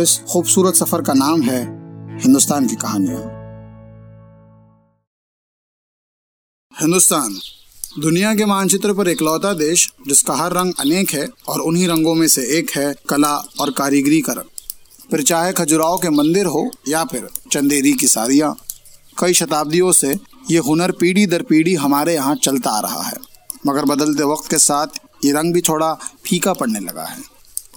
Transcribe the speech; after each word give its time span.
इस 0.00 0.18
खूबसूरत 0.28 0.74
सफ़र 0.74 1.02
का 1.02 1.12
नाम 1.12 1.42
है 1.42 1.60
हिंदुस्तान 2.22 2.66
की 2.66 2.74
कहानियाँ। 2.76 3.20
हिंदुस्तान, 6.74 7.36
दुनिया 8.00 8.34
के 8.34 8.44
मानचित्र 8.44 8.92
पर 8.92 9.08
इकलौता 9.08 9.52
देश, 9.52 9.88
जिसका 10.08 10.34
हर 10.34 10.52
रंग 10.52 10.72
अनेक 10.80 11.10
है 11.10 11.26
और 11.48 11.60
उन्हीं 11.60 11.86
रंगों 11.88 12.14
में 12.14 12.26
से 12.28 12.42
एक 12.58 12.70
है 12.70 12.94
कला 13.08 13.34
और 13.60 13.70
कारीगरी 13.70 14.20
का 14.20 14.32
रंग 14.32 15.10
फिर 15.10 15.22
चाहे 15.22 15.52
खजुराहो 15.52 15.96
के 15.98 16.10
मंदिर 16.10 16.46
हो 16.46 16.70
या 16.88 17.04
फिर 17.04 17.28
चंदेरी 17.52 17.92
की 17.92 18.06
साड़ियाँ, 18.06 18.54
कई 19.18 19.32
शताब्दियों 19.32 19.92
से 19.92 20.14
ये 20.50 20.58
हुनर 20.58 20.92
पीढ़ी 20.92 21.26
दर 21.26 21.42
पीढ़ी 21.42 21.74
हमारे 21.74 22.14
यहाँ 22.14 22.34
चलता 22.34 22.70
आ 22.70 22.80
रहा 22.80 23.02
है। 23.02 23.16
मगर 23.66 23.84
बदलते 23.84 24.24
वक्त 24.24 24.50
के 24.50 24.58
साथ 24.58 25.00
ये 25.24 25.32
रंग 25.32 25.54
भी 25.54 25.60
थोड़ा 25.60 25.92
फीका 26.24 26.52
पड़ने 26.52 26.80
लगा 26.80 27.04
है। 27.04 27.18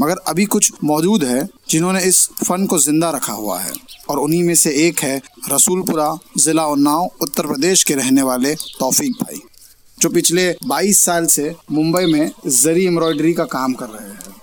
मगर 0.00 0.16
अभी 0.28 0.44
कुछ 0.44 0.72
मौजूद 0.84 1.24
है 1.24 1.48
जिन्होंने 1.68 2.00
इस 2.00 2.28
फन 2.38 2.66
को 2.66 2.78
ज़िंदा 2.78 3.10
रखा 3.10 3.32
हुआ 3.32 3.58
है 3.60 3.72
और 4.10 4.18
उन्हीं 4.18 4.42
में 4.44 4.54
से 4.54 4.70
एक 4.86 5.00
है 5.00 5.20
रसूलपुरा 5.50 6.16
जिला 6.38 6.66
उन्नाव 6.66 7.10
उत्तर 7.22 7.46
प्रदेश 7.46 7.82
के 7.84 7.94
रहने 7.94 8.22
वाले 8.22 8.54
तौफीक 8.54 9.12
भाई, 9.14 9.40
जो 9.98 10.08
पिछले 10.10 10.50
22 10.64 10.98
साल 10.98 11.26
से 11.26 11.54
मुंबई 11.72 12.12
में 12.12 12.30
जरी 12.46 12.84
एम्ब्रॉयडरी 12.86 13.32
का 13.32 13.44
काम 13.46 13.74
कर 13.74 13.88
रहे 13.88 14.08
हैं। 14.08 14.34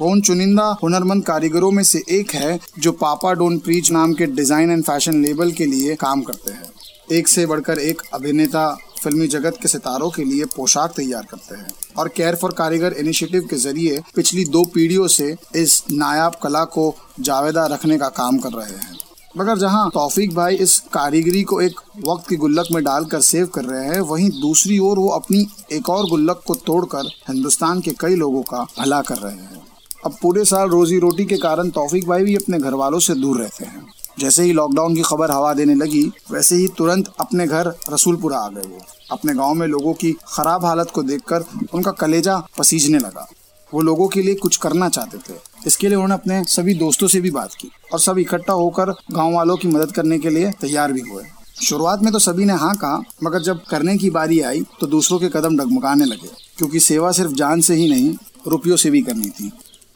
वो 0.00 0.10
उन 0.10 0.20
चुनिंदा 0.20 0.64
हुनरमंद 0.82 1.24
कारीगरों 1.24 1.70
में 1.70 1.82
से 1.84 2.02
एक 2.10 2.34
है 2.34 2.58
जो 2.78 2.92
पापा 2.98 3.32
डोन 3.32 3.58
प्रीच 3.58 3.90
नाम 3.92 4.12
के 4.14 4.26
डिज़ाइन 4.28 4.70
एंड 4.70 4.84
फ़ैशन 4.84 5.22
लेबल 5.22 5.52
के 5.52 5.66
लिए 5.66 5.94
काम 5.96 6.22
करते 6.22 6.52
हैं। 6.52 6.70
एक 7.12 7.28
से 7.28 7.46
बढ़कर 7.46 7.78
एक 7.80 8.02
अभिनेता 8.14 8.66
फिल्मी 9.02 9.26
जगत 9.28 9.58
के 9.62 9.68
सितारों 9.68 10.10
के 10.10 10.24
लिए 10.24 10.44
पोशाक 10.56 10.92
तैयार 10.92 11.26
करते 11.30 11.54
हैं 11.54 11.72
और 11.98 12.08
केयर 12.08 12.36
फॉर 12.36 12.52
कारीगर 12.52 12.92
इनिशिएटिव 12.92 13.46
के 13.50 13.56
ज़रिए 13.56 14.02
पिछली 14.14 14.44
दो 14.46 14.64
पीढ़ियों 14.64 15.06
से 15.08 15.34
इस 15.56 15.82
नायाब 15.92 16.34
कला 16.42 16.64
को 16.64 16.94
जावेदा 17.20 17.66
रखने 17.66 17.98
का 17.98 18.08
काम 18.16 18.38
कर 18.38 18.52
रहे 18.52 18.76
हैं। 18.76 18.98
मगर 19.38 19.58
जहाँ 19.58 19.88
तौफीक 19.94 20.34
भाई 20.34 20.56
इस 20.56 20.78
कारीगरी 20.92 21.42
को 21.42 21.60
एक 21.60 21.80
वक्त 22.06 22.28
की 22.28 22.36
गुल्लक 22.36 22.68
में 22.72 22.82
डालकर 22.84 23.20
सेव 23.20 23.46
कर 23.46 23.64
रहे 23.64 23.84
हैं, 23.84 24.00
वहीं 24.00 24.28
दूसरी 24.40 24.78
ओर 24.78 24.98
वो 24.98 25.08
अपनी 25.08 25.46
एक 25.72 25.88
और 25.88 26.08
गुल्लक 26.08 26.42
को 26.46 26.54
तोड़कर 26.54 27.06
हिंदुस्तान 27.28 27.80
के 27.80 27.90
कई 28.00 28.14
लोगों 28.14 28.42
का 28.42 28.62
भला 28.78 29.00
कर 29.02 29.18
रहे 29.18 29.32
हैं। 29.32 29.62
अब 30.04 30.16
पूरे 30.22 30.44
साल 30.44 30.68
रोजी 30.68 30.98
रोटी 30.98 31.24
के 31.24 31.36
कारण 31.36 31.70
तौफीक 31.70 32.08
भाई 32.08 32.24
भी 32.24 32.36
अपने 32.36 32.58
घर 32.58 32.74
वालों 32.74 32.98
से 32.98 33.14
दूर 33.14 33.40
रहते 33.40 33.64
हैं। 33.64 33.86
जैसे 34.18 34.42
ही 34.42 34.52
लॉकडाउन 34.52 34.94
की 34.94 35.02
खबर 35.02 35.30
हवा 35.30 35.52
देने 35.54 35.74
लगी, 35.74 36.02
वैसे 36.30 36.56
ही 36.56 36.66
तुरंत 36.68 37.12
अपने 37.20 37.46
घर 37.46 37.72
रसूलपुरा 37.90 38.38
आ 38.38 38.48
गए 38.48 38.62
वो। 38.62 38.80
अपने 39.12 39.34
गाँव 39.34 39.54
में 39.54 39.66
लोगों 39.66 39.92
की 39.92 40.12
खराब 40.28 40.64
हालत 40.64 40.90
को 40.90 41.02
देखकर 41.02 41.44
उनका 41.74 41.90
कलेजा 41.90 42.36
पसीजने 42.58 42.98
लगा। 42.98 43.26
वो 43.72 43.80
लोगों 43.80 44.08
के 44.08 44.22
लिए 44.22 44.34
कुछ 44.34 44.56
करना 44.56 44.88
चाहते 44.88 45.18
थे। 45.18 45.38
इसके 45.66 45.88
लिए 45.88 45.96
उन्होंने 45.96 46.14
अपने 46.14 46.42
सभी 46.44 46.74
दोस्तों 46.74 47.08
से 47.08 47.20
भी 47.20 47.30
बात 47.30 47.54
की 47.54 47.70
और 47.92 48.00
सब 48.00 48.18
इकट्ठा 48.18 48.52
होकर 48.52 48.90
गाँव 49.12 49.34
वालों 49.34 49.56
की 49.56 49.68
मदद 49.68 49.92
करने 49.92 50.18
के 50.18 50.30
लिए 50.30 50.50
तैयार 50.60 50.92
भी 50.92 51.00
हुए। 51.00 51.24
शुरुआत 51.62 52.02
में 52.02 52.12
तो 52.12 52.18
सभी 52.18 52.44
ने 52.44 52.52
हाँ 52.52 52.74
कहा, 52.76 53.00
मगर 53.24 53.42
जब 53.42 53.64
करने 53.64 53.96
की 53.98 54.10
बारी 54.10 54.40
आई 54.40 54.62
तो 54.80 54.86
दूसरों 54.86 55.18
के 55.18 55.28
कदम 55.28 55.56
डगमगाने 55.56 56.04
लगे, 56.04 56.28
क्योंकि 56.58 56.80
सेवा 56.80 57.10
सिर्फ़ 57.12 57.32
जान 57.32 57.60
से 57.60 57.74
ही 57.74 57.88
नहीं, 57.90 58.14
रुपयों 58.48 58.76
से 58.76 58.90
भी 58.90 59.02
करनी 59.02 59.28
थी। 59.30 59.50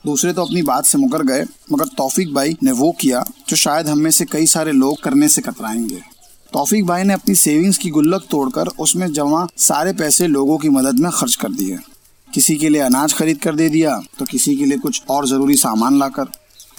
दूसरे 0.05 0.33
तो 0.33 0.44
अपनी 0.44 0.62
बात 0.62 0.84
से 0.84 0.98
मुकर 0.98 1.22
गए, 1.22 1.44
मगर 1.72 1.84
तौफीक 1.88 2.33
भाई 2.34 2.56
ने 2.62 2.72
वो 2.72 2.91
किया 2.92 3.24
जो 3.48 3.56
शायद 3.56 3.88
हम 3.88 3.98
में 3.98 4.11
से 4.11 4.24
कई 4.24 4.46
सारे 4.46 4.72
लोग 4.72 5.02
करने 5.02 5.28
से 5.28 5.42
कतराएँगे। 5.42 6.00
तौफीक 6.52 6.84
भाई 6.86 7.02
ने 7.02 7.14
अपनी 7.14 7.34
सेविंग्स 7.34 7.78
की 7.78 7.91
गुल्लक 7.91 8.27
तोड़कर 8.30 8.66
उसमें 8.80 9.12
जमा 9.12 9.46
सारे 9.58 9.92
पैसे 9.92 10.27
लोगों 10.27 10.58
की 10.58 10.69
मदद 10.69 11.00
में 11.00 11.11
खर्च 11.11 11.34
कर 11.34 11.52
दिए। 11.52 11.78
किसी 12.28 12.56
के 12.56 12.69
लिए 12.69 12.80
अनाज 12.80 13.12
खरीद 13.12 13.38
कर 13.38 13.55
दे 13.55 13.69
दिया 13.69 13.98
तो 14.19 14.24
किसी 14.24 14.56
के 14.56 14.64
लिए 14.64 14.78
कुछ 14.78 15.02
और 15.11 15.27
ज़रूरी 15.28 15.55
सामान 15.55 15.98
लाकर। 15.98 16.27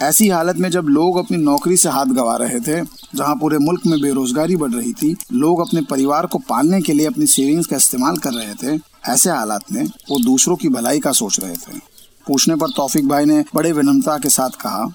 ऐसी 0.02 0.28
हालत 0.28 0.56
में 0.56 0.70
जब 0.70 0.86
लोग 0.88 1.16
अपनी 1.16 1.36
नौकरी 1.36 1.76
से 1.76 1.88
हाथ 1.88 2.06
गवा 2.06 2.36
रहे 2.36 2.60
थे, 2.60 2.80
जहाँ 3.14 3.34
पूरे 3.34 3.58
मुल्क 3.58 3.86
में 3.86 4.00
बेरोजगारी 4.00 4.56
बढ़ 4.56 4.72
रही 4.72 4.92
थी, 4.92 5.14
लोग 5.32 5.60
अपने 5.60 5.80
परिवार 5.82 6.26
को 6.26 6.38
पालने 6.38 6.80
के 6.80 6.92
लिए 6.92 7.06
अपनी 7.06 7.26
सेविंग्स 7.26 7.66
का 7.66 7.76
इस्तेमाल 7.76 8.16
कर 8.16 8.32
रहे 8.32 8.54
थे, 8.54 8.80
ऐसे 9.08 9.30
हालात 9.30 9.72
में 9.72 9.84
वो 9.84 10.18
दूसरों 10.18 10.56
की 10.56 10.68
भलाई 10.68 11.00
का 11.00 11.12
सोच 11.12 11.40
रहे 11.40 11.54
थे। 11.56 11.95
पूछने 12.26 12.56
पर 12.56 12.70
तौफिक 12.76 13.08
भाई 13.08 13.24
ने 13.24 13.44
बड़े 13.54 13.72
विनम्रता 13.72 14.18
के 14.18 14.28
साथ 14.30 14.60
कहा, 14.60 14.86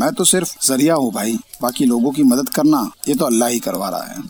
मैं 0.00 0.12
तो 0.12 0.24
सिर्फ़ 0.24 0.54
ज़रिया 0.66 0.94
हूँ 0.94 1.12
भाई, 1.14 1.38
बाकी 1.62 1.84
लोगों 1.84 2.10
की 2.10 2.22
मदद 2.24 2.48
करना, 2.48 2.90
ये 3.08 3.14
तो 3.14 3.24
अल्लाह 3.24 3.48
ही 3.48 3.58
करवा 3.60 3.88
रहा 3.88 4.04
है। 4.04 4.22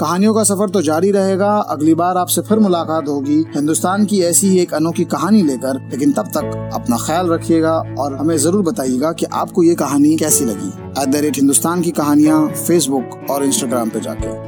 कहानियों 0.00 0.34
का 0.34 0.42
सफ़र 0.44 0.70
तो 0.70 0.80
जारी 0.82 1.10
रहेगा, 1.10 1.50
अगली 1.68 1.94
बार 1.94 2.16
आपसे 2.16 2.42
फिर 2.42 2.58
मुलाकात 2.58 3.08
होगी। 3.08 3.38
हिंदुस्तान 3.54 4.04
की 4.04 4.20
ऐसी 4.22 4.48
ही 4.48 4.58
एक 4.58 4.74
अनोखी 4.74 5.04
कहानी 5.06 5.42
लेकर, 5.42 5.80
लेकिन 5.90 6.12
तब 6.12 6.28
तक 6.36 6.70
अपना 6.74 6.96
ख्याल 6.96 7.28
रखिएगा 7.28 7.72
और 7.98 8.16
हमें 8.16 8.36
ज़रूर 8.36 8.62
बताइएगा 8.62 9.12
कि 9.12 9.26
आपको 9.34 9.62
ये 9.62 9.74
कहानी 9.74 10.16
कैसी 10.16 10.44
लगी। 10.44 10.68
एट 11.02 11.08
द 11.08 11.16
रेट 11.16 11.36
हिंदुस्तान 11.36 11.82
की 11.82 11.90
कहानियाँ 11.92 12.46
फेसबुक 12.48 13.26
और 13.30 13.44
इंस्टाग्राम 13.44 13.90
पे 13.90 14.00
जाके। 14.00 14.47